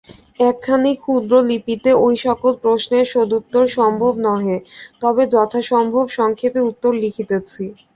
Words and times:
একখানি 0.41 0.91
ক্ষুদ্র 0.97 1.33
লিপিতে 1.49 1.91
ঐসকল 2.03 2.53
প্রশ্নের 2.63 3.05
সদুত্তর 3.13 3.63
সম্ভব 3.77 4.13
নহে, 4.25 4.57
তবে 5.01 5.23
যথাসম্ভব 5.33 6.05
সংক্ষেপে 6.17 6.59
উত্তর 6.69 6.91
লিখিতেছি। 7.03 7.63